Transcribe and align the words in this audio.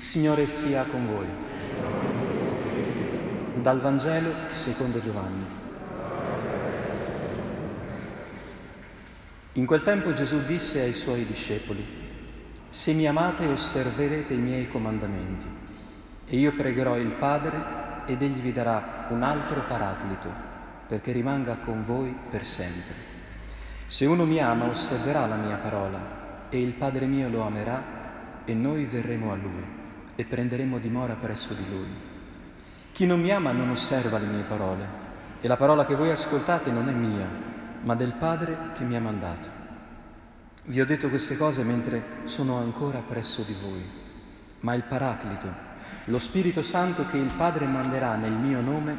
Il 0.00 0.06
Signore 0.06 0.48
sia 0.48 0.82
con 0.84 1.06
voi. 1.06 1.26
Dal 3.60 3.80
Vangelo 3.80 4.32
secondo 4.50 4.98
Giovanni. 4.98 5.44
In 9.52 9.66
quel 9.66 9.82
tempo 9.82 10.14
Gesù 10.14 10.42
disse 10.46 10.80
ai 10.80 10.94
suoi 10.94 11.26
discepoli, 11.26 11.84
Se 12.70 12.94
mi 12.94 13.06
amate 13.06 13.44
osserverete 13.44 14.32
i 14.32 14.38
miei 14.38 14.68
comandamenti, 14.68 15.46
e 16.24 16.34
io 16.34 16.54
pregherò 16.54 16.96
il 16.96 17.10
Padre 17.10 18.04
ed 18.06 18.22
egli 18.22 18.40
vi 18.40 18.52
darà 18.52 19.06
un 19.10 19.22
altro 19.22 19.64
paraclito, 19.68 20.32
perché 20.86 21.12
rimanga 21.12 21.56
con 21.56 21.84
voi 21.84 22.16
per 22.30 22.46
sempre. 22.46 22.94
Se 23.84 24.06
uno 24.06 24.24
mi 24.24 24.38
ama 24.38 24.64
osserverà 24.64 25.26
la 25.26 25.36
mia 25.36 25.56
parola, 25.56 26.48
e 26.48 26.58
il 26.58 26.72
Padre 26.72 27.04
mio 27.04 27.28
lo 27.28 27.42
amerà, 27.42 27.98
e 28.46 28.54
noi 28.54 28.86
verremo 28.86 29.30
a 29.30 29.36
lui 29.36 29.79
e 30.20 30.24
prenderemo 30.24 30.78
dimora 30.78 31.14
presso 31.14 31.54
di 31.54 31.64
lui. 31.70 31.88
Chi 32.92 33.06
non 33.06 33.20
mi 33.20 33.30
ama 33.30 33.52
non 33.52 33.70
osserva 33.70 34.18
le 34.18 34.26
mie 34.26 34.42
parole, 34.42 34.86
e 35.40 35.48
la 35.48 35.56
parola 35.56 35.86
che 35.86 35.94
voi 35.94 36.10
ascoltate 36.10 36.70
non 36.70 36.88
è 36.88 36.92
mia, 36.92 37.26
ma 37.82 37.94
del 37.94 38.12
Padre 38.12 38.72
che 38.74 38.84
mi 38.84 38.96
ha 38.96 39.00
mandato. 39.00 39.48
Vi 40.64 40.78
ho 40.78 40.84
detto 40.84 41.08
queste 41.08 41.38
cose 41.38 41.62
mentre 41.62 42.02
sono 42.24 42.58
ancora 42.58 42.98
presso 42.98 43.40
di 43.42 43.56
voi, 43.62 43.82
ma 44.60 44.74
il 44.74 44.82
Paraclito, 44.82 45.48
lo 46.04 46.18
Spirito 46.18 46.62
Santo 46.62 47.06
che 47.08 47.16
il 47.16 47.32
Padre 47.34 47.64
manderà 47.64 48.14
nel 48.16 48.32
mio 48.32 48.60
nome, 48.60 48.96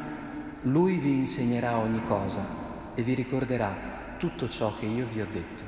lui 0.62 0.96
vi 0.96 1.12
insegnerà 1.12 1.76
ogni 1.76 2.02
cosa 2.04 2.44
e 2.94 3.02
vi 3.02 3.14
ricorderà 3.14 4.16
tutto 4.16 4.48
ciò 4.48 4.74
che 4.76 4.86
io 4.86 5.06
vi 5.06 5.20
ho 5.20 5.26
detto. 5.30 5.62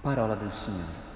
Parola 0.00 0.34
del 0.34 0.50
Signore. 0.50 1.09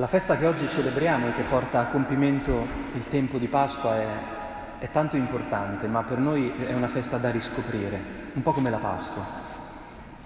La 0.00 0.06
festa 0.06 0.38
che 0.38 0.46
oggi 0.46 0.66
celebriamo 0.66 1.28
e 1.28 1.34
che 1.34 1.42
porta 1.42 1.80
a 1.80 1.84
compimento 1.88 2.66
il 2.94 3.06
tempo 3.08 3.36
di 3.36 3.48
Pasqua 3.48 3.96
è, 3.96 4.06
è, 4.78 4.90
tanto 4.90 5.16
importante, 5.16 5.88
ma 5.88 6.02
per 6.04 6.16
noi 6.16 6.50
è 6.56 6.72
una 6.72 6.88
festa 6.88 7.18
da 7.18 7.30
riscoprire, 7.30 8.00
un 8.32 8.40
po' 8.40 8.52
come 8.52 8.70
la 8.70 8.78
Pasqua. 8.78 9.22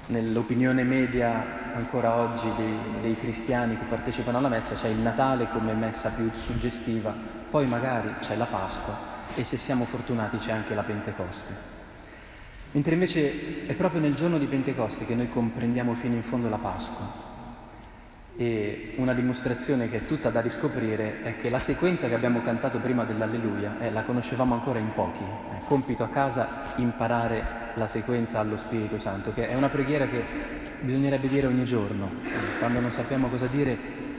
Nell'opinione 0.06 0.84
media 0.84 1.72
ancora 1.74 2.14
oggi 2.14 2.48
dei, 2.56 2.78
dei 3.00 3.16
cristiani 3.16 3.76
che 3.76 3.82
partecipano 3.88 4.38
alla 4.38 4.46
messa 4.46 4.76
c'è 4.76 4.86
il 4.86 4.98
Natale 4.98 5.48
come 5.48 5.72
messa 5.72 6.10
più 6.10 6.30
suggestiva, 6.32 7.12
poi 7.50 7.66
magari 7.66 8.14
c'è 8.20 8.36
la 8.36 8.46
Pasqua 8.46 8.96
e 9.34 9.42
se 9.42 9.56
siamo 9.56 9.84
fortunati 9.86 10.36
c'è 10.36 10.52
anche 10.52 10.76
la 10.76 10.84
Pentecoste. 10.84 11.52
Mentre 12.70 12.94
invece 12.94 13.66
è 13.66 13.74
proprio 13.74 14.00
nel 14.00 14.14
giorno 14.14 14.38
di 14.38 14.46
Pentecoste 14.46 15.04
che 15.04 15.16
noi 15.16 15.28
comprendiamo 15.28 15.94
fino 15.94 16.14
in 16.14 16.22
fondo 16.22 16.48
la 16.48 16.58
Pasqua 16.58 17.32
e 18.36 18.94
una 18.96 19.12
dimostrazione 19.12 19.88
che 19.88 19.98
è 19.98 20.06
tutta 20.06 20.30
da 20.30 20.40
riscoprire 20.40 21.22
è 21.22 21.36
che 21.38 21.50
la 21.50 21.60
sequenza 21.60 22.08
che 22.08 22.14
abbiamo 22.14 22.42
cantato 22.42 22.78
prima 22.78 23.04
dell'Alleluia 23.04 23.78
eh, 23.78 23.92
la 23.92 24.02
conoscevamo 24.02 24.54
ancora 24.54 24.80
in 24.80 24.92
pochi. 24.92 25.22
È 25.22 25.64
compito 25.66 26.02
a 26.02 26.08
casa 26.08 26.72
imparare 26.76 27.72
la 27.74 27.86
sequenza 27.86 28.40
allo 28.40 28.56
Spirito 28.56 28.98
Santo, 28.98 29.32
che 29.32 29.48
è 29.48 29.54
una 29.54 29.68
preghiera 29.68 30.08
che 30.08 30.22
bisognerebbe 30.80 31.28
dire 31.28 31.46
ogni 31.46 31.64
giorno. 31.64 32.10
Quando 32.58 32.80
non 32.80 32.90
sappiamo 32.90 33.28
cosa 33.28 33.46
dire, 33.46 33.76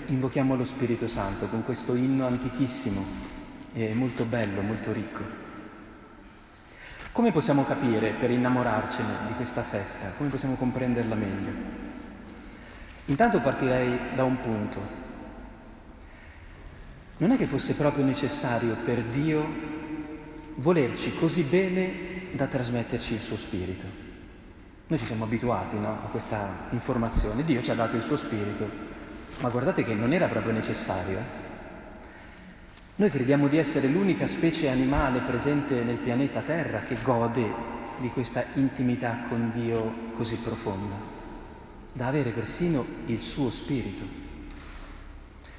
invochiamo 0.07 0.55
lo 0.55 0.63
Spirito 0.63 1.07
Santo 1.07 1.47
con 1.47 1.63
questo 1.63 1.95
inno 1.95 2.25
antichissimo 2.25 3.03
e 3.73 3.93
molto 3.93 4.23
bello, 4.23 4.61
molto 4.61 4.93
ricco. 4.93 5.43
Come 7.11 7.31
possiamo 7.31 7.65
capire 7.65 8.13
per 8.17 8.29
innamorarcene 8.29 9.27
di 9.27 9.33
questa 9.33 9.61
festa? 9.61 10.11
Come 10.17 10.29
possiamo 10.29 10.55
comprenderla 10.55 11.15
meglio? 11.15 11.94
Intanto 13.07 13.39
partirei 13.39 13.99
da 14.15 14.23
un 14.23 14.39
punto. 14.39 15.03
Non 17.17 17.31
è 17.31 17.37
che 17.37 17.45
fosse 17.45 17.75
proprio 17.75 18.03
necessario 18.03 18.75
per 18.83 19.01
Dio 19.03 19.73
volerci 20.55 21.15
così 21.15 21.43
bene 21.43 22.31
da 22.31 22.47
trasmetterci 22.47 23.13
il 23.13 23.19
suo 23.21 23.37
spirito. 23.37 23.85
Noi 24.87 24.99
ci 24.99 25.05
siamo 25.05 25.25
abituati 25.25 25.77
no, 25.77 25.91
a 26.03 26.07
questa 26.09 26.67
informazione. 26.71 27.43
Dio 27.43 27.61
ci 27.61 27.69
ha 27.69 27.75
dato 27.75 27.95
il 27.95 28.01
suo 28.01 28.17
spirito, 28.17 28.67
ma 29.39 29.49
guardate 29.49 29.83
che 29.83 29.93
non 29.93 30.11
era 30.11 30.27
proprio 30.27 30.53
necessario. 30.53 31.43
Noi 32.95 33.09
crediamo 33.11 33.47
di 33.47 33.57
essere 33.57 33.87
l'unica 33.87 34.25
specie 34.25 34.69
animale 34.69 35.19
presente 35.19 35.83
nel 35.83 35.97
pianeta 35.97 36.41
Terra 36.41 36.79
che 36.79 36.97
gode 37.03 37.73
di 37.97 38.09
questa 38.09 38.43
intimità 38.53 39.25
con 39.29 39.51
Dio 39.53 40.11
così 40.13 40.35
profonda 40.37 41.14
da 41.95 42.07
avere 42.07 42.31
persino 42.31 42.85
il 43.05 43.21
suo 43.21 43.49
spirito. 43.49 44.03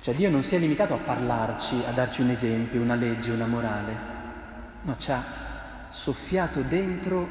Cioè 0.02 0.14
Dio 0.14 0.28
non 0.28 0.42
si 0.42 0.54
è 0.54 0.58
limitato 0.58 0.92
a 0.92 0.98
parlarci, 0.98 1.76
a 1.88 1.92
darci 1.92 2.20
un 2.20 2.28
esempio, 2.28 2.82
una 2.82 2.94
legge, 2.94 3.30
una 3.30 3.46
morale, 3.46 3.96
no, 4.82 4.96
ci 4.98 5.10
ha 5.12 5.88
soffiato 5.88 6.60
dentro 6.60 7.26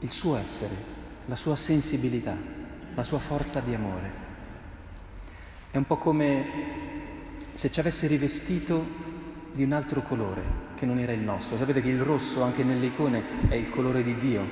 il 0.00 0.10
suo 0.10 0.36
essere, 0.36 0.74
la 1.26 1.36
sua 1.36 1.54
sensibilità, 1.54 2.34
la 2.94 3.02
sua 3.04 3.20
forza 3.20 3.60
di 3.60 3.74
amore. 3.74 4.10
È 5.70 5.76
un 5.76 5.86
po' 5.86 5.98
come 5.98 6.46
se 7.52 7.70
ci 7.70 7.78
avesse 7.78 8.08
rivestito 8.08 8.84
di 9.52 9.62
un 9.62 9.70
altro 9.70 10.02
colore 10.02 10.42
che 10.74 10.84
non 10.84 10.98
era 10.98 11.12
il 11.12 11.20
nostro. 11.20 11.56
Sapete 11.56 11.80
che 11.80 11.90
il 11.90 12.00
rosso 12.00 12.42
anche 12.42 12.64
nelle 12.64 12.86
icone 12.86 13.48
è 13.48 13.54
il 13.54 13.70
colore 13.70 14.02
di 14.02 14.18
Dio, 14.18 14.44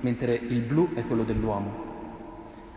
mentre 0.00 0.34
il 0.34 0.62
blu 0.62 0.94
è 0.94 1.06
quello 1.06 1.22
dell'uomo. 1.22 1.87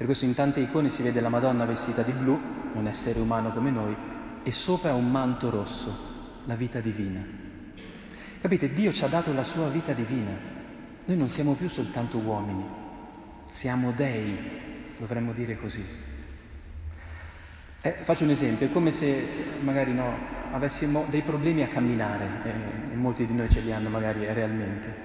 Per 0.01 0.09
questo 0.09 0.25
in 0.25 0.33
tante 0.33 0.59
icone 0.59 0.89
si 0.89 1.03
vede 1.03 1.21
la 1.21 1.29
Madonna 1.29 1.63
vestita 1.63 2.01
di 2.01 2.11
blu, 2.11 2.35
un 2.73 2.87
essere 2.87 3.19
umano 3.19 3.51
come 3.51 3.69
noi, 3.69 3.95
e 4.41 4.51
sopra 4.51 4.95
un 4.95 5.11
manto 5.11 5.51
rosso, 5.51 6.39
la 6.45 6.55
vita 6.55 6.79
divina. 6.79 7.23
Capite? 8.41 8.73
Dio 8.73 8.91
ci 8.93 9.03
ha 9.03 9.07
dato 9.07 9.31
la 9.31 9.43
sua 9.43 9.67
vita 9.67 9.93
divina. 9.93 10.31
Noi 11.05 11.17
non 11.17 11.29
siamo 11.29 11.53
più 11.53 11.69
soltanto 11.69 12.17
uomini, 12.17 12.63
siamo 13.47 13.91
dei, 13.91 14.35
dovremmo 14.97 15.33
dire 15.33 15.55
così. 15.55 15.85
Eh, 17.81 17.97
faccio 18.01 18.23
un 18.23 18.31
esempio, 18.31 18.65
è 18.65 18.71
come 18.71 18.91
se 18.91 19.23
magari 19.59 19.93
no, 19.93 20.15
avessimo 20.51 21.05
dei 21.11 21.21
problemi 21.21 21.61
a 21.61 21.67
camminare, 21.67 22.27
eh, 22.43 22.93
e 22.93 22.95
molti 22.95 23.27
di 23.27 23.35
noi 23.35 23.51
ce 23.51 23.59
li 23.59 23.71
hanno 23.71 23.89
magari 23.89 24.25
realmente. 24.33 24.95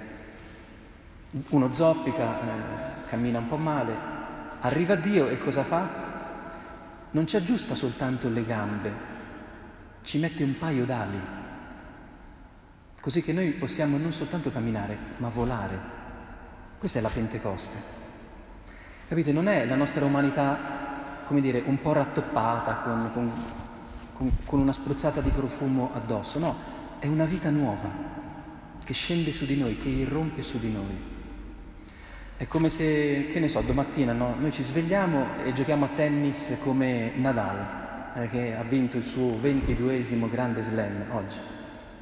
Uno 1.50 1.70
zoppica, 1.70 2.40
eh, 2.40 3.08
cammina 3.10 3.40
un 3.40 3.48
po' 3.48 3.58
male, 3.58 4.15
Arriva 4.60 4.94
Dio 4.94 5.28
e 5.28 5.38
cosa 5.38 5.62
fa? 5.62 6.04
Non 7.10 7.26
ci 7.26 7.36
aggiusta 7.36 7.74
soltanto 7.74 8.28
le 8.28 8.44
gambe, 8.44 8.92
ci 10.02 10.18
mette 10.18 10.42
un 10.42 10.56
paio 10.58 10.84
d'ali, 10.84 11.20
così 13.00 13.22
che 13.22 13.32
noi 13.32 13.50
possiamo 13.50 13.96
non 13.96 14.12
soltanto 14.12 14.50
camminare, 14.50 14.96
ma 15.18 15.28
volare. 15.28 15.78
Questa 16.78 16.98
è 16.98 17.02
la 17.02 17.08
Pentecoste. 17.08 17.76
Capite? 19.08 19.32
Non 19.32 19.48
è 19.48 19.64
la 19.66 19.76
nostra 19.76 20.04
umanità, 20.04 21.22
come 21.24 21.40
dire, 21.40 21.62
un 21.64 21.80
po' 21.80 21.92
rattoppata 21.92 22.74
con, 22.76 23.10
con, 23.12 23.32
con, 24.12 24.32
con 24.44 24.60
una 24.60 24.72
spruzzata 24.72 25.20
di 25.20 25.30
profumo 25.30 25.92
addosso, 25.94 26.38
no, 26.38 26.56
è 26.98 27.06
una 27.06 27.24
vita 27.24 27.50
nuova 27.50 27.88
che 28.84 28.94
scende 28.94 29.32
su 29.32 29.46
di 29.46 29.56
noi, 29.56 29.78
che 29.78 29.88
irrompe 29.88 30.42
su 30.42 30.58
di 30.58 30.72
noi. 30.72 31.14
È 32.38 32.46
come 32.48 32.68
se, 32.68 33.28
che 33.32 33.40
ne 33.40 33.48
so, 33.48 33.62
domattina 33.62 34.12
no? 34.12 34.34
noi 34.38 34.52
ci 34.52 34.62
svegliamo 34.62 35.42
e 35.42 35.54
giochiamo 35.54 35.86
a 35.86 35.88
tennis 35.94 36.58
come 36.62 37.12
Nadal, 37.16 38.12
eh, 38.14 38.28
che 38.28 38.54
ha 38.54 38.62
vinto 38.62 38.98
il 38.98 39.06
suo 39.06 39.40
ventiduesimo 39.40 40.28
grande 40.28 40.60
slam 40.60 41.06
oggi. 41.12 41.38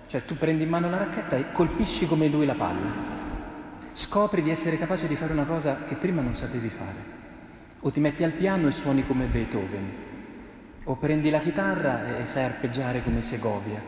Cioè 0.09 0.25
tu 0.25 0.37
prendi 0.37 0.65
in 0.65 0.71
mano 0.71 0.91
la 0.91 0.97
racchetta 0.97 1.37
e 1.37 1.53
colpisci 1.53 2.09
come 2.09 2.27
lui 2.27 2.47
la 2.47 2.55
palla. 2.55 3.13
Scopri 3.93 4.43
di 4.43 4.51
essere 4.51 4.77
capace 4.77 5.07
di 5.07 5.15
fare 5.15 5.33
una 5.33 5.45
cosa 5.45 5.85
che 5.85 5.95
prima 5.95 6.21
non 6.21 6.35
sapevi 6.35 6.69
fare. 6.69 7.13
O 7.83 7.93
ti 7.93 8.01
metti 8.01 8.25
al 8.25 8.33
piano 8.33 8.67
e 8.67 8.73
suoni 8.73 9.07
come 9.07 9.27
Beethoven. 9.27 9.93
O 10.87 10.97
prendi 10.97 11.31
la 11.31 11.39
chitarra 11.39 12.19
e 12.19 12.25
sai 12.25 12.43
arpeggiare 12.43 13.05
come 13.05 13.23
Segovia. 13.23 13.81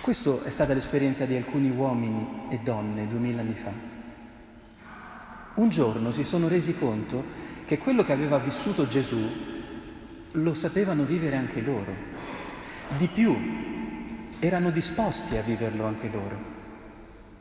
Questa 0.00 0.42
è 0.42 0.50
stata 0.50 0.74
l'esperienza 0.74 1.24
di 1.24 1.36
alcuni 1.36 1.70
uomini 1.70 2.46
e 2.48 2.58
donne 2.64 3.06
duemila 3.06 3.42
anni 3.42 3.54
fa 3.54 3.99
un 5.60 5.68
giorno 5.68 6.10
si 6.10 6.24
sono 6.24 6.48
resi 6.48 6.76
conto 6.76 7.22
che 7.66 7.76
quello 7.76 8.02
che 8.02 8.12
aveva 8.12 8.38
vissuto 8.38 8.88
Gesù 8.88 9.18
lo 10.32 10.54
sapevano 10.54 11.04
vivere 11.04 11.36
anche 11.36 11.60
loro. 11.60 11.92
Di 12.96 13.08
più, 13.08 13.36
erano 14.38 14.70
disposti 14.70 15.36
a 15.36 15.42
viverlo 15.42 15.84
anche 15.84 16.08
loro. 16.10 16.58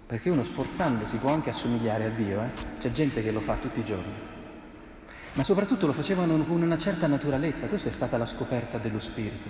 Perché 0.06 0.30
uno 0.30 0.44
sforzandosi 0.44 1.18
può 1.18 1.32
anche 1.32 1.52
assomigliare 1.52 2.06
a 2.06 2.10
Dio, 2.10 2.42
eh? 2.44 2.50
c'è 2.80 2.92
gente 2.92 3.24
che 3.24 3.32
lo 3.32 3.40
fa 3.40 3.56
tutti 3.56 3.80
i 3.80 3.86
giorni. 3.86 4.28
Ma 5.34 5.44
soprattutto 5.44 5.86
lo 5.86 5.94
facevano 5.94 6.44
con 6.44 6.62
una 6.62 6.78
certa 6.78 7.08
naturalezza, 7.08 7.68
questa 7.68 7.90
è 7.90 7.92
stata 7.92 8.18
la 8.18 8.26
scoperta 8.26 8.78
dello 8.80 9.00
Spirito. 9.00 9.48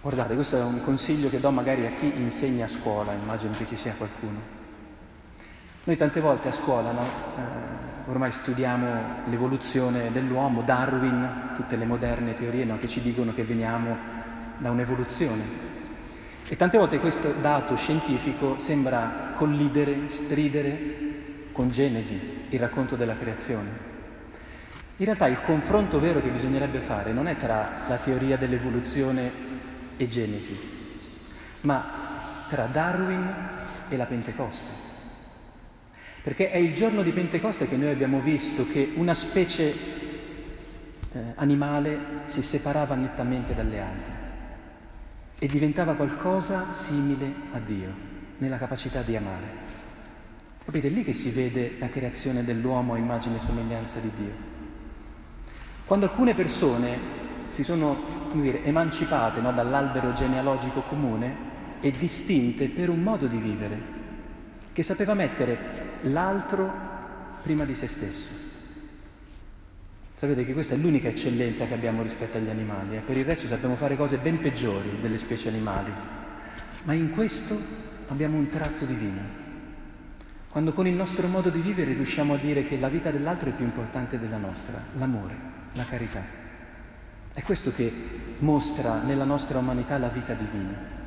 Guardate, 0.00 0.34
questo 0.34 0.56
è 0.56 0.62
un 0.62 0.82
consiglio 0.82 1.28
che 1.28 1.40
do 1.40 1.50
magari 1.50 1.86
a 1.86 1.92
chi 1.92 2.10
insegna 2.16 2.64
a 2.64 2.68
scuola, 2.68 3.12
immagino 3.12 3.52
che 3.52 3.66
ci 3.66 3.76
sia 3.76 3.92
qualcuno. 3.92 4.59
Noi 5.82 5.96
tante 5.96 6.20
volte 6.20 6.48
a 6.48 6.52
scuola 6.52 6.90
no, 6.90 7.02
eh, 7.02 8.10
ormai 8.10 8.30
studiamo 8.30 9.28
l'evoluzione 9.30 10.12
dell'uomo, 10.12 10.60
Darwin, 10.60 11.52
tutte 11.54 11.76
le 11.76 11.86
moderne 11.86 12.34
teorie 12.34 12.66
no, 12.66 12.76
che 12.76 12.86
ci 12.86 13.00
dicono 13.00 13.32
che 13.32 13.44
veniamo 13.44 13.96
da 14.58 14.70
un'evoluzione. 14.70 15.42
E 16.46 16.56
tante 16.56 16.76
volte 16.76 16.98
questo 16.98 17.32
dato 17.40 17.76
scientifico 17.76 18.58
sembra 18.58 19.32
collidere, 19.34 20.10
stridere 20.10 21.48
con 21.52 21.70
Genesi, 21.70 22.46
il 22.50 22.60
racconto 22.60 22.94
della 22.94 23.16
creazione. 23.16 23.88
In 24.98 25.06
realtà 25.06 25.28
il 25.28 25.40
confronto 25.40 25.98
vero 25.98 26.20
che 26.20 26.28
bisognerebbe 26.28 26.80
fare 26.80 27.12
non 27.12 27.26
è 27.26 27.38
tra 27.38 27.84
la 27.88 27.96
teoria 27.96 28.36
dell'evoluzione 28.36 29.32
e 29.96 30.08
Genesi, 30.08 30.58
ma 31.62 31.84
tra 32.48 32.66
Darwin 32.66 33.34
e 33.88 33.96
la 33.96 34.04
Pentecoste. 34.04 34.79
Perché 36.22 36.50
è 36.50 36.58
il 36.58 36.74
giorno 36.74 37.02
di 37.02 37.12
Pentecoste 37.12 37.66
che 37.66 37.76
noi 37.76 37.90
abbiamo 37.90 38.20
visto 38.20 38.66
che 38.66 38.92
una 38.96 39.14
specie 39.14 39.74
eh, 41.12 41.18
animale 41.36 41.98
si 42.26 42.42
separava 42.42 42.94
nettamente 42.94 43.54
dalle 43.54 43.80
altre 43.80 44.12
e 45.38 45.46
diventava 45.46 45.94
qualcosa 45.94 46.72
simile 46.72 47.32
a 47.52 47.58
Dio, 47.58 47.88
nella 48.38 48.58
capacità 48.58 49.00
di 49.00 49.16
amare. 49.16 49.68
Capite, 50.62 50.88
è 50.88 50.90
lì 50.90 51.02
che 51.02 51.14
si 51.14 51.30
vede 51.30 51.76
la 51.78 51.88
creazione 51.88 52.44
dell'uomo 52.44 52.92
a 52.92 52.98
immagine 52.98 53.36
e 53.36 53.40
somiglianza 53.40 53.98
di 53.98 54.10
Dio. 54.14 54.32
Quando 55.86 56.04
alcune 56.04 56.34
persone 56.34 56.98
si 57.48 57.64
sono 57.64 58.28
dire, 58.32 58.62
emancipate 58.62 59.40
no, 59.40 59.52
dall'albero 59.52 60.12
genealogico 60.12 60.82
comune 60.82 61.48
e 61.80 61.90
distinte 61.90 62.68
per 62.68 62.90
un 62.90 63.02
modo 63.02 63.26
di 63.26 63.38
vivere, 63.38 63.80
che 64.72 64.82
sapeva 64.82 65.14
mettere 65.14 65.79
l'altro 66.02 66.70
prima 67.42 67.64
di 67.64 67.74
se 67.74 67.86
stesso. 67.86 68.48
Sapete 70.16 70.44
che 70.44 70.52
questa 70.52 70.74
è 70.74 70.76
l'unica 70.76 71.08
eccellenza 71.08 71.64
che 71.64 71.74
abbiamo 71.74 72.02
rispetto 72.02 72.36
agli 72.36 72.50
animali, 72.50 72.96
eh? 72.96 73.00
per 73.00 73.16
il 73.16 73.24
resto 73.24 73.46
sappiamo 73.46 73.74
fare 73.74 73.96
cose 73.96 74.18
ben 74.18 74.38
peggiori 74.38 74.98
delle 75.00 75.16
specie 75.16 75.48
animali, 75.48 75.90
ma 76.84 76.92
in 76.92 77.10
questo 77.10 77.56
abbiamo 78.08 78.36
un 78.36 78.48
tratto 78.48 78.84
divino. 78.84 79.38
Quando 80.50 80.72
con 80.72 80.86
il 80.86 80.94
nostro 80.94 81.26
modo 81.28 81.48
di 81.48 81.60
vivere 81.60 81.94
riusciamo 81.94 82.34
a 82.34 82.36
dire 82.36 82.64
che 82.64 82.78
la 82.78 82.88
vita 82.88 83.10
dell'altro 83.10 83.48
è 83.48 83.52
più 83.52 83.64
importante 83.64 84.18
della 84.18 84.36
nostra, 84.36 84.82
l'amore, 84.98 85.34
la 85.72 85.84
carità. 85.84 86.22
È 87.32 87.40
questo 87.42 87.72
che 87.72 87.90
mostra 88.38 89.02
nella 89.02 89.24
nostra 89.24 89.58
umanità 89.58 89.96
la 89.96 90.08
vita 90.08 90.34
divina. 90.34 90.98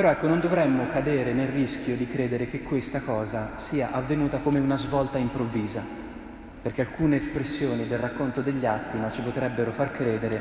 Però 0.00 0.12
ecco, 0.12 0.28
non 0.28 0.40
dovremmo 0.40 0.86
cadere 0.86 1.34
nel 1.34 1.48
rischio 1.48 1.94
di 1.94 2.08
credere 2.08 2.46
che 2.46 2.62
questa 2.62 3.02
cosa 3.02 3.50
sia 3.56 3.90
avvenuta 3.92 4.38
come 4.38 4.58
una 4.58 4.78
svolta 4.78 5.18
improvvisa, 5.18 5.82
perché 6.62 6.80
alcune 6.80 7.16
espressioni 7.16 7.86
del 7.86 7.98
racconto 7.98 8.40
degli 8.40 8.64
atti 8.64 8.96
no, 8.96 9.12
ci 9.12 9.20
potrebbero 9.20 9.70
far 9.70 9.90
credere 9.90 10.40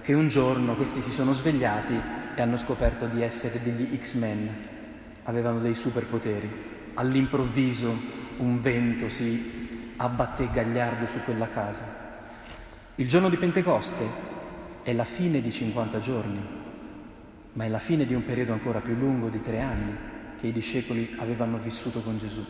che 0.00 0.14
un 0.14 0.28
giorno 0.28 0.76
questi 0.76 1.02
si 1.02 1.10
sono 1.10 1.34
svegliati 1.34 2.00
e 2.34 2.40
hanno 2.40 2.56
scoperto 2.56 3.04
di 3.04 3.20
essere 3.20 3.60
degli 3.62 3.98
X-Men, 4.00 4.48
avevano 5.24 5.58
dei 5.58 5.74
superpoteri. 5.74 6.50
All'improvviso 6.94 7.94
un 8.38 8.62
vento 8.62 9.10
si 9.10 9.92
abbatté 9.96 10.48
gagliardo 10.50 11.06
su 11.06 11.18
quella 11.22 11.48
casa. 11.48 11.84
Il 12.94 13.08
giorno 13.08 13.28
di 13.28 13.36
Pentecoste 13.36 14.06
è 14.82 14.94
la 14.94 15.04
fine 15.04 15.42
di 15.42 15.52
50 15.52 16.00
giorni, 16.00 16.55
ma 17.56 17.64
è 17.64 17.68
la 17.68 17.78
fine 17.78 18.04
di 18.04 18.14
un 18.14 18.22
periodo 18.22 18.52
ancora 18.52 18.80
più 18.80 18.94
lungo 18.94 19.28
di 19.28 19.40
tre 19.40 19.60
anni 19.60 19.96
che 20.38 20.46
i 20.46 20.52
discepoli 20.52 21.16
avevano 21.18 21.56
vissuto 21.56 22.00
con 22.02 22.18
Gesù. 22.18 22.44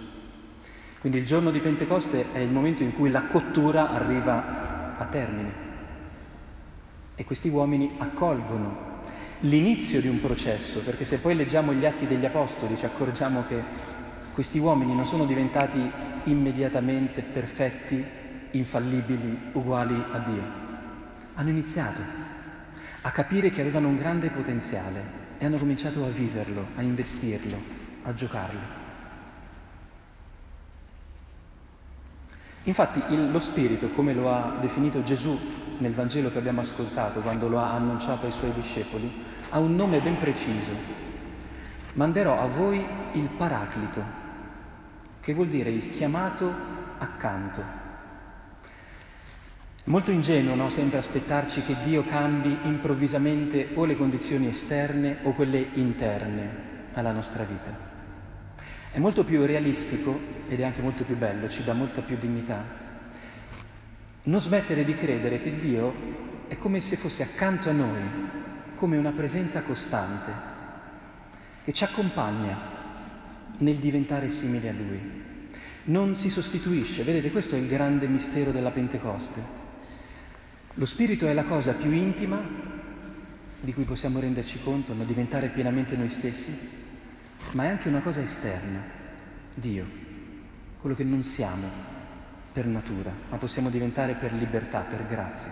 Quindi 0.99 1.19
il 1.19 1.26
giorno 1.26 1.53
di 1.53 1.61
Pentecoste 1.61 2.32
è 2.32 2.38
il 2.38 2.50
momento 2.50 2.82
in 2.82 2.93
cui 2.93 3.11
la 3.11 3.26
cottura 3.26 3.93
arriva 3.93 4.97
a 4.99 5.05
termine 5.05 5.64
e 7.14 7.25
questi 7.25 7.49
uomini 7.49 7.94
accolgono 7.99 8.94
l'inizio 9.41 10.00
di 10.00 10.08
un 10.08 10.20
processo, 10.20 10.81
perché 10.81 11.05
se 11.05 11.19
poi 11.19 11.37
leggiamo 11.37 11.73
gli 11.73 11.87
atti 11.87 12.06
degli 12.06 12.25
Apostoli 12.25 12.76
ci 12.76 12.85
accorgiamo 12.85 13.44
che 13.47 13.62
questi 14.35 14.59
uomini 14.59 14.93
non 14.93 15.06
sono 15.06 15.25
diventati 15.25 15.88
immediatamente 16.25 17.23
perfetti, 17.23 18.05
infallibili, 18.50 19.50
uguali 19.52 20.02
a 20.12 20.19
Dio. 20.19 20.43
Hanno 21.35 21.50
iniziato 21.50 22.25
a 23.06 23.12
capire 23.12 23.50
che 23.50 23.61
avevano 23.61 23.87
un 23.87 23.97
grande 23.97 24.31
potenziale 24.31 25.00
e 25.38 25.44
hanno 25.44 25.58
cominciato 25.58 26.05
a 26.05 26.08
viverlo, 26.08 26.67
a 26.75 26.82
investirlo, 26.82 27.56
a 28.03 28.12
giocarlo. 28.12 28.58
Infatti 32.64 33.14
il, 33.14 33.31
lo 33.31 33.38
Spirito, 33.38 33.91
come 33.91 34.12
lo 34.12 34.35
ha 34.35 34.56
definito 34.61 35.05
Gesù 35.05 35.38
nel 35.79 35.93
Vangelo 35.93 36.32
che 36.32 36.38
abbiamo 36.38 36.62
ascoltato 36.62 37.20
quando 37.20 37.47
lo 37.47 37.61
ha 37.61 37.75
annunciato 37.75 38.26
ai 38.26 38.32
suoi 38.32 38.53
discepoli, 38.53 39.23
ha 39.50 39.61
un 39.61 39.76
nome 39.76 40.00
ben 40.00 40.19
preciso. 40.19 40.73
Manderò 41.94 42.41
a 42.41 42.47
voi 42.47 42.85
il 43.12 43.29
Paraclito, 43.29 44.02
che 45.20 45.32
vuol 45.32 45.47
dire 45.47 45.70
il 45.70 45.93
chiamato 45.93 46.52
accanto, 46.99 47.62
Molto 49.88 50.11
ingenuo 50.11 50.56
no? 50.56 50.69
sempre 50.69 50.99
aspettarci 50.99 51.62
che 51.62 51.77
Dio 51.85 52.05
cambi 52.05 52.59
improvvisamente 52.65 53.69
o 53.75 53.85
le 53.85 53.97
condizioni 53.97 54.49
esterne 54.49 55.19
o 55.23 55.31
quelle 55.31 55.65
interne 55.75 56.65
alla 56.94 57.12
nostra 57.12 57.44
vita. 57.44 57.71
È 58.91 58.99
molto 58.99 59.23
più 59.23 59.47
realistico 59.47 60.19
ed 60.49 60.59
è 60.59 60.65
anche 60.65 60.83
molto 60.83 61.05
più 61.05 61.17
bello, 61.17 61.49
ci 61.49 61.62
dà 61.62 61.73
molta 61.73 62.00
più 62.00 62.17
dignità, 62.19 62.65
non 64.25 64.41
smettere 64.41 64.85
di 64.85 64.97
credere 64.97 65.38
che 65.38 65.56
Dio 65.56 65.94
è 66.49 66.56
come 66.56 66.81
se 66.81 66.97
fosse 66.97 67.23
accanto 67.23 67.69
a 67.69 67.73
noi, 67.73 68.00
come 68.75 68.97
una 68.97 69.12
presenza 69.12 69.62
costante, 69.62 70.33
che 71.62 71.73
ci 71.73 71.85
accompagna 71.85 72.59
nel 73.59 73.77
diventare 73.77 74.31
simili 74.31 74.67
a 74.67 74.73
Lui. 74.73 75.25
Non 75.85 76.17
si 76.17 76.29
sostituisce, 76.29 77.05
vedete, 77.05 77.31
questo 77.31 77.55
è 77.55 77.59
il 77.59 77.69
grande 77.69 78.09
mistero 78.09 78.50
della 78.50 78.73
Pentecoste. 78.73 79.65
Lo 80.78 80.85
spirito 80.85 81.26
è 81.26 81.33
la 81.33 81.45
cosa 81.45 81.73
più 81.73 81.90
intima 81.90 82.38
di 83.61 83.73
cui 83.73 83.85
possiamo 83.85 84.21
renderci 84.21 84.61
conto, 84.62 84.92
non 84.92 85.06
diventare 85.06 85.49
pienamente 85.49 85.97
noi 85.97 86.11
stessi, 86.11 86.54
ma 87.52 87.64
è 87.64 87.68
anche 87.68 87.88
una 87.88 88.00
cosa 88.00 88.21
esterna, 88.21 88.83
Dio, 89.54 89.87
quello 90.78 90.95
che 90.95 91.02
non 91.02 91.23
siamo 91.23 91.66
per 92.52 92.66
natura, 92.66 93.11
ma 93.30 93.38
possiamo 93.38 93.71
diventare 93.71 94.16
per 94.16 94.35
libertà, 94.35 94.80
per 94.80 95.06
grazia. 95.06 95.50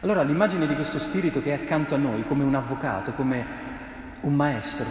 Allora 0.00 0.24
l'immagine 0.24 0.66
di 0.66 0.74
questo 0.74 0.98
spirito 0.98 1.40
che 1.40 1.50
è 1.50 1.62
accanto 1.62 1.94
a 1.94 1.98
noi, 1.98 2.24
come 2.24 2.42
un 2.42 2.56
avvocato, 2.56 3.12
come 3.12 3.44
un 4.22 4.34
maestro, 4.34 4.86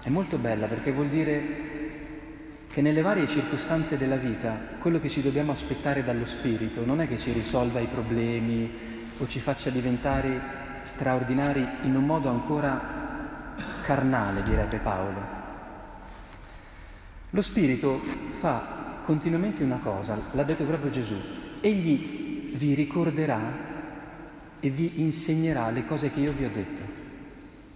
è 0.00 0.10
molto 0.10 0.38
bella 0.38 0.66
perché 0.66 0.92
vuol 0.92 1.08
dire 1.08 1.73
che 2.74 2.80
nelle 2.80 3.02
varie 3.02 3.28
circostanze 3.28 3.96
della 3.96 4.16
vita 4.16 4.58
quello 4.80 4.98
che 4.98 5.08
ci 5.08 5.22
dobbiamo 5.22 5.52
aspettare 5.52 6.02
dallo 6.02 6.24
Spirito 6.24 6.84
non 6.84 7.00
è 7.00 7.06
che 7.06 7.18
ci 7.18 7.30
risolva 7.30 7.78
i 7.78 7.86
problemi 7.86 8.68
o 9.16 9.28
ci 9.28 9.38
faccia 9.38 9.70
diventare 9.70 10.40
straordinari 10.82 11.64
in 11.82 11.94
un 11.94 12.04
modo 12.04 12.28
ancora 12.28 13.54
carnale, 13.84 14.42
direbbe 14.42 14.78
Paolo. 14.78 15.20
Lo 17.30 17.42
Spirito 17.42 18.00
fa 18.30 18.98
continuamente 19.04 19.62
una 19.62 19.78
cosa, 19.78 20.20
l'ha 20.32 20.42
detto 20.42 20.64
proprio 20.64 20.90
Gesù, 20.90 21.14
egli 21.60 22.56
vi 22.56 22.74
ricorderà 22.74 23.40
e 24.58 24.68
vi 24.68 24.94
insegnerà 24.96 25.70
le 25.70 25.86
cose 25.86 26.10
che 26.10 26.18
io 26.18 26.32
vi 26.32 26.44
ho 26.44 26.50
detto. 26.52 26.82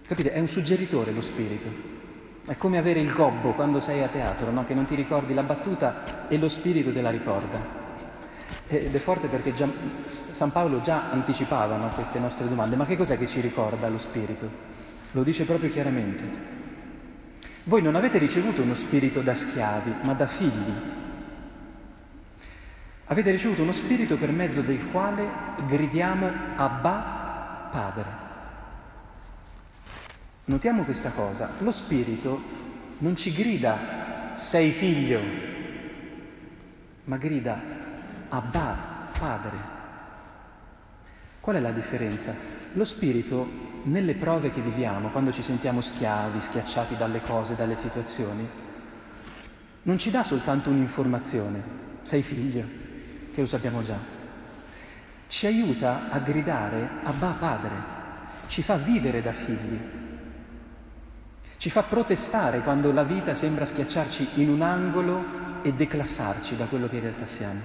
Capite? 0.05 0.33
È 0.33 0.39
un 0.39 0.47
suggeritore 0.47 1.13
lo 1.13 1.21
Spirito. 1.21 1.98
È 2.49 2.57
come 2.57 2.79
avere 2.79 2.99
il 2.99 3.13
gobbo 3.13 3.51
quando 3.51 3.79
sei 3.79 4.01
a 4.01 4.07
teatro, 4.07 4.49
no? 4.49 4.65
che 4.65 4.73
non 4.73 4.85
ti 4.85 4.95
ricordi 4.95 5.35
la 5.35 5.43
battuta 5.43 6.27
e 6.27 6.35
lo 6.39 6.47
spirito 6.47 6.91
te 6.91 6.99
la 6.99 7.11
ricorda. 7.11 7.63
Ed 8.65 8.95
è 8.95 8.97
forte 8.97 9.27
perché 9.27 9.53
già, 9.53 9.67
San 10.05 10.51
Paolo 10.51 10.81
già 10.81 11.11
anticipava 11.11 11.75
no, 11.75 11.89
queste 11.89 12.17
nostre 12.17 12.49
domande, 12.49 12.75
ma 12.75 12.87
che 12.87 12.97
cos'è 12.97 13.19
che 13.19 13.27
ci 13.27 13.39
ricorda 13.39 13.87
lo 13.87 13.99
spirito? 13.99 14.49
Lo 15.11 15.21
dice 15.21 15.45
proprio 15.45 15.69
chiaramente. 15.69 16.23
Voi 17.65 17.83
non 17.83 17.93
avete 17.93 18.17
ricevuto 18.17 18.63
uno 18.63 18.73
spirito 18.73 19.21
da 19.21 19.35
schiavi, 19.35 19.93
ma 20.01 20.13
da 20.13 20.25
figli. 20.25 20.73
Avete 23.05 23.29
ricevuto 23.29 23.61
uno 23.61 23.73
spirito 23.73 24.17
per 24.17 24.31
mezzo 24.31 24.61
del 24.61 24.89
quale 24.89 25.23
gridiamo 25.67 26.31
Abba 26.55 27.69
Padre. 27.71 28.18
Notiamo 30.49 30.83
questa 30.83 31.11
cosa, 31.11 31.51
lo 31.59 31.71
Spirito 31.71 32.41
non 32.99 33.15
ci 33.15 33.31
grida 33.31 34.33
sei 34.33 34.71
figlio, 34.71 35.21
ma 37.03 37.17
grida 37.17 37.61
Abba, 38.29 39.11
Padre. 39.17 39.57
Qual 41.39 41.55
è 41.55 41.59
la 41.59 41.69
differenza? 41.69 42.33
Lo 42.73 42.83
spirito 42.83 43.47
nelle 43.83 44.15
prove 44.15 44.49
che 44.49 44.59
viviamo, 44.59 45.09
quando 45.09 45.31
ci 45.31 45.43
sentiamo 45.43 45.81
schiavi, 45.81 46.41
schiacciati 46.41 46.97
dalle 46.97 47.21
cose, 47.21 47.55
dalle 47.55 47.75
situazioni, 47.75 48.47
non 49.83 49.99
ci 49.99 50.09
dà 50.09 50.23
soltanto 50.23 50.71
un'informazione, 50.71 51.61
sei 52.01 52.23
figlio, 52.23 52.63
che 53.35 53.39
lo 53.39 53.47
sappiamo 53.47 53.83
già, 53.83 53.97
ci 55.27 55.45
aiuta 55.45 56.09
a 56.09 56.17
gridare 56.17 56.89
Abba 57.03 57.35
Padre, 57.37 57.71
ci 58.47 58.63
fa 58.63 58.77
vivere 58.77 59.21
da 59.21 59.31
figli, 59.31 59.79
ci 61.59 61.69
fa 61.69 61.83
protestare 61.83 62.61
quando 62.61 62.93
la 62.93 63.03
vita 63.03 63.35
sembra 63.35 63.65
schiacciarci 63.65 64.29
in 64.35 64.47
un 64.47 64.61
angolo 64.61 65.61
e 65.61 65.73
declassarci 65.73 66.55
da 66.55 66.63
quello 66.63 66.87
che 66.87 66.95
in 66.95 67.01
realtà 67.01 67.25
siamo. 67.25 67.59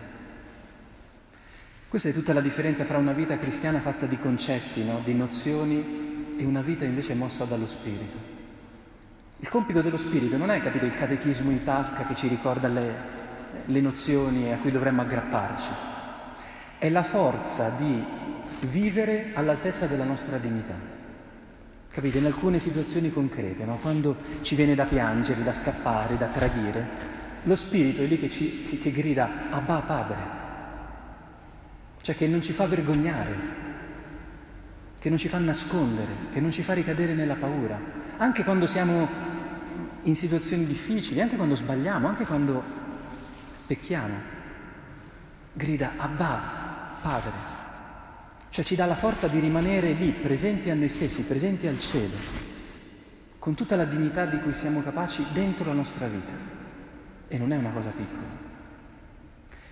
Questa 1.88 2.08
è 2.08 2.12
tutta 2.12 2.32
la 2.32 2.40
differenza 2.40 2.84
fra 2.84 2.98
una 2.98 3.12
vita 3.12 3.38
cristiana 3.38 3.78
fatta 3.78 4.06
di 4.06 4.18
concetti, 4.18 4.82
no? 4.82 5.00
di 5.04 5.14
nozioni, 5.14 6.34
e 6.36 6.42
una 6.44 6.60
vita 6.60 6.84
invece 6.84 7.14
mossa 7.14 7.44
dallo 7.44 7.68
Spirito. 7.68 8.16
Il 9.38 9.48
compito 9.48 9.80
dello 9.80 9.96
Spirito 9.96 10.36
non 10.36 10.50
è, 10.50 10.60
capite, 10.60 10.86
il 10.86 10.96
catechismo 10.96 11.52
in 11.52 11.62
tasca 11.62 12.02
che 12.02 12.16
ci 12.16 12.26
ricorda 12.26 12.66
le, 12.66 12.94
le 13.64 13.80
nozioni 13.80 14.52
a 14.52 14.56
cui 14.56 14.72
dovremmo 14.72 15.02
aggrapparci, 15.02 15.70
è 16.78 16.90
la 16.90 17.04
forza 17.04 17.68
di 17.78 18.04
vivere 18.62 19.30
all'altezza 19.34 19.86
della 19.86 20.02
nostra 20.02 20.38
dignità. 20.38 20.93
Capite? 21.94 22.18
In 22.18 22.26
alcune 22.26 22.58
situazioni 22.58 23.12
concrete, 23.12 23.64
no? 23.64 23.76
quando 23.76 24.16
ci 24.40 24.56
viene 24.56 24.74
da 24.74 24.82
piangere, 24.82 25.44
da 25.44 25.52
scappare, 25.52 26.16
da 26.16 26.26
tradire, 26.26 26.84
lo 27.44 27.54
Spirito 27.54 28.02
è 28.02 28.06
lì 28.06 28.18
che, 28.18 28.28
ci, 28.28 28.64
che, 28.64 28.80
che 28.80 28.90
grida 28.90 29.48
Abba 29.50 29.78
Padre, 29.78 30.16
cioè 32.02 32.16
che 32.16 32.26
non 32.26 32.42
ci 32.42 32.52
fa 32.52 32.66
vergognare, 32.66 33.36
che 34.98 35.08
non 35.08 35.18
ci 35.18 35.28
fa 35.28 35.38
nascondere, 35.38 36.10
che 36.32 36.40
non 36.40 36.50
ci 36.50 36.64
fa 36.64 36.72
ricadere 36.72 37.14
nella 37.14 37.36
paura, 37.36 37.78
anche 38.16 38.42
quando 38.42 38.66
siamo 38.66 39.06
in 40.02 40.16
situazioni 40.16 40.66
difficili, 40.66 41.20
anche 41.20 41.36
quando 41.36 41.54
sbagliamo, 41.54 42.08
anche 42.08 42.26
quando 42.26 42.60
pecchiamo. 43.68 44.32
Grida 45.52 45.92
Abba 45.96 46.40
Padre, 47.00 47.53
cioè 48.54 48.62
ci 48.62 48.76
dà 48.76 48.86
la 48.86 48.94
forza 48.94 49.26
di 49.26 49.40
rimanere 49.40 49.94
lì, 49.94 50.12
presenti 50.12 50.70
a 50.70 50.76
noi 50.76 50.88
stessi, 50.88 51.22
presenti 51.22 51.66
al 51.66 51.76
cielo, 51.80 52.14
con 53.40 53.56
tutta 53.56 53.74
la 53.74 53.84
dignità 53.84 54.26
di 54.26 54.38
cui 54.38 54.54
siamo 54.54 54.80
capaci 54.80 55.26
dentro 55.32 55.64
la 55.64 55.72
nostra 55.72 56.06
vita. 56.06 56.30
E 57.26 57.36
non 57.36 57.50
è 57.50 57.56
una 57.56 57.70
cosa 57.70 57.90
piccola. 57.90 58.28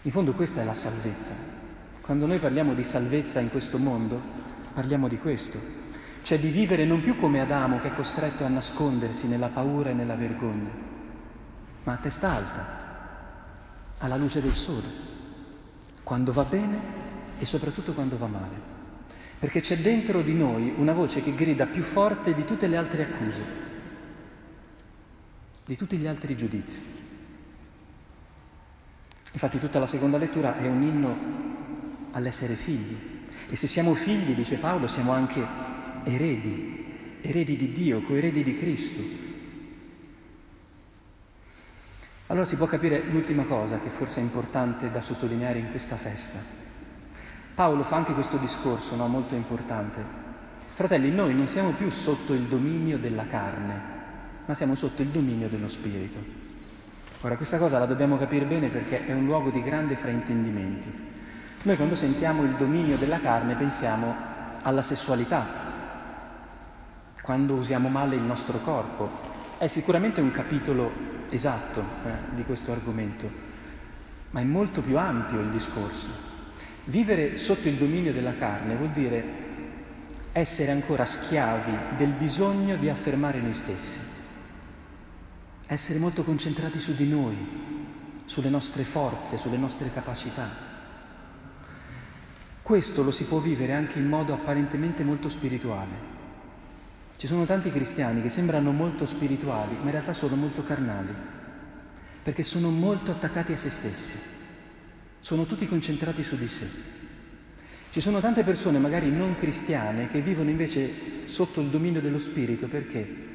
In 0.02 0.10
fondo 0.10 0.32
questa 0.32 0.62
è 0.62 0.64
la 0.64 0.74
salvezza. 0.74 1.32
Quando 2.00 2.26
noi 2.26 2.40
parliamo 2.40 2.74
di 2.74 2.82
salvezza 2.82 3.38
in 3.38 3.50
questo 3.52 3.78
mondo, 3.78 4.20
parliamo 4.74 5.06
di 5.06 5.18
questo, 5.18 5.60
cioè 6.22 6.40
di 6.40 6.48
vivere 6.48 6.84
non 6.84 7.02
più 7.02 7.14
come 7.14 7.40
Adamo 7.40 7.78
che 7.78 7.86
è 7.86 7.94
costretto 7.94 8.44
a 8.44 8.48
nascondersi 8.48 9.28
nella 9.28 9.46
paura 9.46 9.90
e 9.90 9.94
nella 9.94 10.16
vergogna, 10.16 10.70
ma 11.84 11.92
a 11.92 11.98
testa 11.98 12.30
alta, 12.30 12.66
alla 13.98 14.16
luce 14.16 14.40
del 14.40 14.54
sole, 14.54 14.88
quando 16.02 16.32
va 16.32 16.42
bene 16.42 16.80
e 17.38 17.44
soprattutto 17.44 17.92
quando 17.92 18.18
va 18.18 18.26
male. 18.26 18.71
Perché 19.42 19.60
c'è 19.60 19.76
dentro 19.76 20.22
di 20.22 20.34
noi 20.34 20.72
una 20.76 20.92
voce 20.92 21.20
che 21.20 21.34
grida 21.34 21.66
più 21.66 21.82
forte 21.82 22.32
di 22.32 22.44
tutte 22.44 22.68
le 22.68 22.76
altre 22.76 23.02
accuse, 23.02 23.42
di 25.66 25.74
tutti 25.74 25.96
gli 25.96 26.06
altri 26.06 26.36
giudizi. 26.36 26.80
Infatti 29.32 29.58
tutta 29.58 29.80
la 29.80 29.88
seconda 29.88 30.16
lettura 30.16 30.56
è 30.58 30.68
un 30.68 30.82
inno 30.82 31.16
all'essere 32.12 32.54
figli. 32.54 32.96
E 33.48 33.56
se 33.56 33.66
siamo 33.66 33.94
figli, 33.94 34.32
dice 34.32 34.58
Paolo, 34.58 34.86
siamo 34.86 35.10
anche 35.10 35.44
eredi, 36.04 37.18
eredi 37.20 37.56
di 37.56 37.72
Dio, 37.72 38.00
coeredi 38.02 38.44
di 38.44 38.54
Cristo. 38.54 39.00
Allora 42.28 42.46
si 42.46 42.54
può 42.54 42.66
capire 42.66 43.02
l'ultima 43.08 43.42
cosa 43.42 43.80
che 43.80 43.88
forse 43.88 44.20
è 44.20 44.22
importante 44.22 44.88
da 44.88 45.00
sottolineare 45.00 45.58
in 45.58 45.68
questa 45.70 45.96
festa. 45.96 46.61
Paolo 47.54 47.82
fa 47.82 47.96
anche 47.96 48.14
questo 48.14 48.38
discorso 48.38 48.96
no, 48.96 49.06
molto 49.08 49.34
importante. 49.34 50.02
Fratelli, 50.72 51.10
noi 51.10 51.34
non 51.34 51.46
siamo 51.46 51.72
più 51.72 51.90
sotto 51.90 52.32
il 52.32 52.44
dominio 52.44 52.96
della 52.96 53.26
carne, 53.26 53.80
ma 54.46 54.54
siamo 54.54 54.74
sotto 54.74 55.02
il 55.02 55.08
dominio 55.08 55.48
dello 55.48 55.68
Spirito. 55.68 56.18
Ora 57.20 57.36
questa 57.36 57.58
cosa 57.58 57.78
la 57.78 57.84
dobbiamo 57.84 58.16
capire 58.16 58.46
bene 58.46 58.68
perché 58.68 59.06
è 59.06 59.12
un 59.12 59.26
luogo 59.26 59.50
di 59.50 59.62
grande 59.62 59.96
fraintendimenti. 59.96 61.10
Noi 61.62 61.76
quando 61.76 61.94
sentiamo 61.94 62.42
il 62.42 62.54
dominio 62.54 62.96
della 62.96 63.20
carne 63.20 63.54
pensiamo 63.54 64.14
alla 64.62 64.82
sessualità, 64.82 65.46
quando 67.20 67.54
usiamo 67.54 67.88
male 67.88 68.16
il 68.16 68.22
nostro 68.22 68.58
corpo. 68.60 69.30
È 69.58 69.66
sicuramente 69.66 70.22
un 70.22 70.30
capitolo 70.30 70.90
esatto 71.28 71.80
eh, 71.80 72.34
di 72.34 72.44
questo 72.44 72.72
argomento, 72.72 73.30
ma 74.30 74.40
è 74.40 74.44
molto 74.44 74.80
più 74.80 74.98
ampio 74.98 75.38
il 75.38 75.50
discorso. 75.50 76.31
Vivere 76.84 77.36
sotto 77.36 77.68
il 77.68 77.74
dominio 77.74 78.12
della 78.12 78.36
carne 78.36 78.74
vuol 78.74 78.90
dire 78.90 79.24
essere 80.32 80.70
ancora 80.70 81.04
schiavi 81.04 81.96
del 81.96 82.10
bisogno 82.10 82.76
di 82.76 82.88
affermare 82.88 83.40
noi 83.40 83.54
stessi 83.54 84.12
essere 85.72 85.98
molto 85.98 86.22
concentrati 86.22 86.78
su 86.78 86.94
di 86.94 87.08
noi, 87.08 87.34
sulle 88.26 88.50
nostre 88.50 88.82
forze, 88.82 89.38
sulle 89.38 89.56
nostre 89.56 89.90
capacità. 89.90 90.70
Questo 92.60 93.02
lo 93.02 93.10
si 93.10 93.24
può 93.24 93.38
vivere 93.38 93.72
anche 93.72 93.98
in 93.98 94.06
modo 94.06 94.34
apparentemente 94.34 95.02
molto 95.02 95.30
spirituale. 95.30 96.10
Ci 97.16 97.26
sono 97.26 97.46
tanti 97.46 97.70
cristiani 97.70 98.20
che 98.20 98.28
sembrano 98.28 98.70
molto 98.70 99.06
spirituali, 99.06 99.76
ma 99.76 99.84
in 99.84 99.90
realtà 99.92 100.12
sono 100.12 100.36
molto 100.36 100.62
carnali, 100.62 101.14
perché 102.22 102.42
sono 102.42 102.68
molto 102.68 103.10
attaccati 103.10 103.52
a 103.52 103.56
se 103.56 103.70
stessi, 103.70 104.18
sono 105.22 105.46
tutti 105.46 105.68
concentrati 105.68 106.24
su 106.24 106.36
di 106.36 106.48
sé. 106.48 106.66
Ci 107.92 108.00
sono 108.00 108.18
tante 108.18 108.42
persone, 108.42 108.78
magari 108.78 109.10
non 109.10 109.36
cristiane, 109.36 110.08
che 110.10 110.20
vivono 110.20 110.50
invece 110.50 111.26
sotto 111.26 111.60
il 111.60 111.68
dominio 111.68 112.00
dello 112.00 112.18
Spirito 112.18 112.66
perché? 112.66 113.30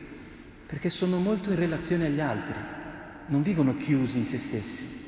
perché 0.67 0.89
sono 0.89 1.17
molto 1.17 1.49
in 1.49 1.55
relazione 1.55 2.07
agli 2.07 2.19
altri, 2.19 2.53
non 3.27 3.41
vivono 3.41 3.77
chiusi 3.77 4.19
in 4.19 4.25
se 4.25 4.37
stessi. 4.37 5.05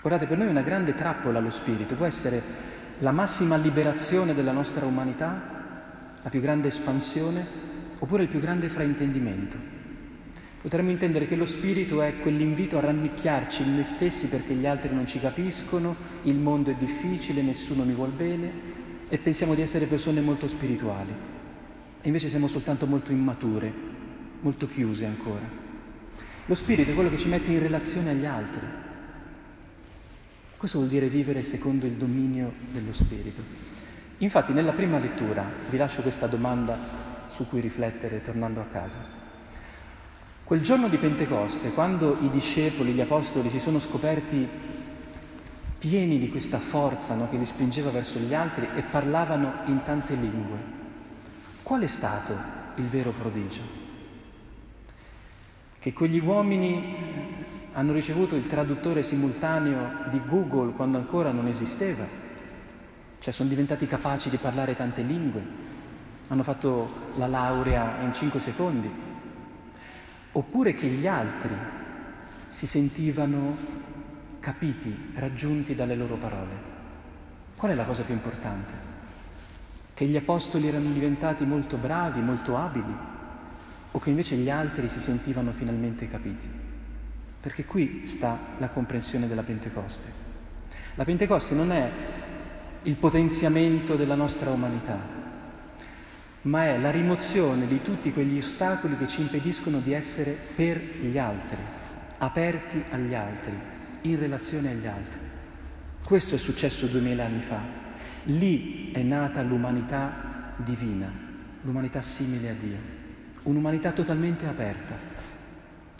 Guardate, 0.00 0.26
per 0.26 0.36
noi 0.36 0.46
è 0.46 0.50
una 0.50 0.62
grande 0.62 0.94
trappola 0.94 1.40
lo 1.40 1.50
spirito, 1.50 1.94
può 1.94 2.04
essere 2.04 2.40
la 2.98 3.10
massima 3.10 3.56
liberazione 3.56 4.34
della 4.34 4.52
nostra 4.52 4.84
umanità, 4.84 6.20
la 6.22 6.28
più 6.28 6.40
grande 6.40 6.68
espansione, 6.68 7.44
oppure 7.98 8.24
il 8.24 8.28
più 8.28 8.40
grande 8.40 8.68
fraintendimento. 8.68 9.76
Potremmo 10.68 10.90
intendere 10.90 11.26
che 11.26 11.34
lo 11.34 11.46
spirito 11.46 12.02
è 12.02 12.18
quell'invito 12.18 12.76
a 12.76 12.82
rannicchiarci 12.82 13.62
in 13.62 13.76
noi 13.76 13.84
stessi 13.84 14.26
perché 14.26 14.52
gli 14.52 14.66
altri 14.66 14.94
non 14.94 15.06
ci 15.06 15.18
capiscono, 15.18 15.96
il 16.24 16.34
mondo 16.34 16.70
è 16.70 16.74
difficile, 16.74 17.40
nessuno 17.40 17.84
mi 17.84 17.94
vuol 17.94 18.10
bene 18.10 18.52
e 19.08 19.16
pensiamo 19.16 19.54
di 19.54 19.62
essere 19.62 19.86
persone 19.86 20.20
molto 20.20 20.46
spirituali. 20.46 21.10
E 22.02 22.06
invece 22.06 22.28
siamo 22.28 22.48
soltanto 22.48 22.84
molto 22.84 23.12
immature, 23.12 23.72
molto 24.40 24.68
chiuse 24.68 25.06
ancora. 25.06 25.48
Lo 26.44 26.54
spirito 26.54 26.90
è 26.90 26.94
quello 26.94 27.08
che 27.08 27.16
ci 27.16 27.28
mette 27.28 27.50
in 27.50 27.60
relazione 27.60 28.10
agli 28.10 28.26
altri. 28.26 28.66
Questo 30.54 30.76
vuol 30.76 30.90
dire 30.90 31.06
vivere 31.06 31.40
secondo 31.40 31.86
il 31.86 31.92
dominio 31.92 32.52
dello 32.70 32.92
spirito. 32.92 33.40
Infatti 34.18 34.52
nella 34.52 34.72
prima 34.72 34.98
lettura 34.98 35.50
vi 35.70 35.78
lascio 35.78 36.02
questa 36.02 36.26
domanda 36.26 37.26
su 37.28 37.48
cui 37.48 37.60
riflettere 37.62 38.20
tornando 38.20 38.60
a 38.60 38.64
casa. 38.64 39.27
Quel 40.48 40.62
giorno 40.62 40.88
di 40.88 40.96
Pentecoste, 40.96 41.72
quando 41.72 42.16
i 42.22 42.30
discepoli, 42.30 42.92
gli 42.92 43.02
apostoli 43.02 43.50
si 43.50 43.60
sono 43.60 43.78
scoperti 43.78 44.48
pieni 45.76 46.18
di 46.18 46.30
questa 46.30 46.56
forza 46.56 47.14
no, 47.14 47.28
che 47.28 47.36
li 47.36 47.44
spingeva 47.44 47.90
verso 47.90 48.18
gli 48.18 48.32
altri 48.32 48.66
e 48.74 48.80
parlavano 48.80 49.64
in 49.66 49.82
tante 49.82 50.14
lingue, 50.14 50.56
qual 51.62 51.82
è 51.82 51.86
stato 51.86 52.32
il 52.76 52.86
vero 52.86 53.10
prodigio? 53.10 53.60
che 55.78 55.92
quegli 55.92 56.18
uomini 56.18 56.96
hanno 57.74 57.92
ricevuto 57.92 58.34
il 58.34 58.46
traduttore 58.46 59.02
simultaneo 59.02 60.08
di 60.08 60.18
Google 60.26 60.72
quando 60.72 60.96
ancora 60.96 61.30
non 61.30 61.46
esisteva, 61.46 62.06
cioè 63.18 63.34
sono 63.34 63.50
diventati 63.50 63.86
capaci 63.86 64.30
di 64.30 64.38
parlare 64.38 64.74
tante 64.74 65.02
lingue, 65.02 65.42
hanno 66.28 66.42
fatto 66.42 67.10
la 67.16 67.26
laurea 67.26 68.00
in 68.00 68.14
cinque 68.14 68.40
secondi, 68.40 69.07
oppure 70.32 70.74
che 70.74 70.86
gli 70.86 71.06
altri 71.06 71.54
si 72.48 72.66
sentivano 72.66 73.56
capiti, 74.40 75.12
raggiunti 75.14 75.74
dalle 75.74 75.94
loro 75.94 76.16
parole. 76.16 76.76
Qual 77.56 77.70
è 77.70 77.74
la 77.74 77.84
cosa 77.84 78.02
più 78.02 78.14
importante? 78.14 78.72
Che 79.94 80.04
gli 80.06 80.16
apostoli 80.16 80.68
erano 80.68 80.90
diventati 80.90 81.44
molto 81.44 81.76
bravi, 81.76 82.20
molto 82.20 82.56
abili, 82.56 82.94
o 83.90 83.98
che 83.98 84.10
invece 84.10 84.36
gli 84.36 84.48
altri 84.48 84.88
si 84.88 85.00
sentivano 85.00 85.50
finalmente 85.52 86.08
capiti. 86.08 86.48
Perché 87.40 87.64
qui 87.64 88.02
sta 88.06 88.38
la 88.58 88.68
comprensione 88.68 89.26
della 89.26 89.42
Pentecoste. 89.42 90.26
La 90.94 91.04
Pentecoste 91.04 91.54
non 91.54 91.72
è 91.72 91.90
il 92.82 92.94
potenziamento 92.96 93.96
della 93.96 94.14
nostra 94.14 94.50
umanità. 94.50 95.17
Ma 96.42 96.64
è 96.64 96.78
la 96.78 96.90
rimozione 96.90 97.66
di 97.66 97.82
tutti 97.82 98.12
quegli 98.12 98.38
ostacoli 98.38 98.96
che 98.96 99.08
ci 99.08 99.20
impediscono 99.20 99.80
di 99.80 99.92
essere 99.92 100.36
per 100.54 100.78
gli 100.78 101.18
altri, 101.18 101.58
aperti 102.18 102.82
agli 102.90 103.14
altri, 103.14 103.58
in 104.02 104.18
relazione 104.18 104.70
agli 104.70 104.86
altri. 104.86 105.18
Questo 106.04 106.36
è 106.36 106.38
successo 106.38 106.86
duemila 106.86 107.24
anni 107.24 107.40
fa. 107.40 107.60
Lì 108.24 108.92
è 108.92 109.02
nata 109.02 109.42
l'umanità 109.42 110.54
divina, 110.56 111.10
l'umanità 111.62 112.00
simile 112.02 112.50
a 112.50 112.54
Dio, 112.58 112.76
un'umanità 113.42 113.92
totalmente 113.92 114.46
aperta, 114.46 114.96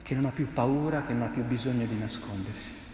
che 0.02 0.14
non 0.14 0.24
ha 0.24 0.30
più 0.30 0.52
paura, 0.52 1.02
che 1.02 1.12
non 1.12 1.22
ha 1.22 1.30
più 1.30 1.42
bisogno 1.44 1.84
di 1.84 1.98
nascondersi. 1.98 2.86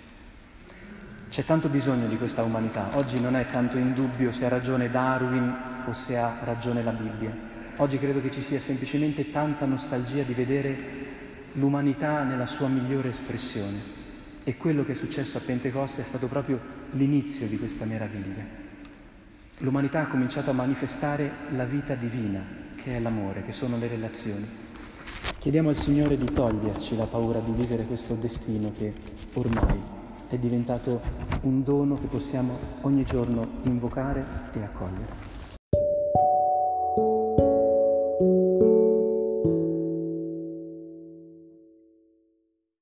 C'è 1.34 1.44
tanto 1.44 1.68
bisogno 1.68 2.06
di 2.06 2.16
questa 2.16 2.44
umanità. 2.44 2.90
Oggi 2.92 3.18
non 3.18 3.34
è 3.34 3.48
tanto 3.48 3.76
in 3.76 3.92
dubbio 3.92 4.30
se 4.30 4.44
ha 4.44 4.48
ragione 4.48 4.88
Darwin 4.88 5.82
o 5.84 5.92
se 5.92 6.16
ha 6.16 6.36
ragione 6.44 6.80
la 6.80 6.92
Bibbia. 6.92 7.36
Oggi 7.78 7.98
credo 7.98 8.20
che 8.20 8.30
ci 8.30 8.40
sia 8.40 8.60
semplicemente 8.60 9.32
tanta 9.32 9.66
nostalgia 9.66 10.22
di 10.22 10.32
vedere 10.32 10.76
l'umanità 11.54 12.22
nella 12.22 12.46
sua 12.46 12.68
migliore 12.68 13.08
espressione. 13.08 13.80
E 14.44 14.56
quello 14.56 14.84
che 14.84 14.92
è 14.92 14.94
successo 14.94 15.38
a 15.38 15.40
Pentecoste 15.40 16.02
è 16.02 16.04
stato 16.04 16.28
proprio 16.28 16.60
l'inizio 16.92 17.48
di 17.48 17.58
questa 17.58 17.84
meraviglia. 17.84 18.44
L'umanità 19.58 20.02
ha 20.02 20.06
cominciato 20.06 20.50
a 20.50 20.54
manifestare 20.54 21.28
la 21.50 21.64
vita 21.64 21.96
divina, 21.96 22.44
che 22.76 22.94
è 22.94 23.00
l'amore, 23.00 23.42
che 23.42 23.50
sono 23.50 23.76
le 23.76 23.88
relazioni. 23.88 24.46
Chiediamo 25.40 25.70
al 25.70 25.76
Signore 25.76 26.16
di 26.16 26.32
toglierci 26.32 26.94
la 26.94 27.06
paura 27.06 27.40
di 27.40 27.50
vivere 27.50 27.86
questo 27.86 28.14
destino 28.14 28.72
che 28.78 28.92
ormai 29.32 30.02
è 30.28 30.36
diventato 30.36 31.00
un 31.42 31.62
dono 31.62 31.94
che 31.94 32.06
possiamo 32.06 32.56
ogni 32.82 33.04
giorno 33.04 33.46
invocare 33.62 34.24
e 34.52 34.62
accogliere. 34.62 35.33